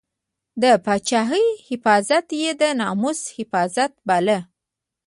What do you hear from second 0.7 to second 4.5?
پاچاهۍ حفاظت یې د ناموس حفاظت باله.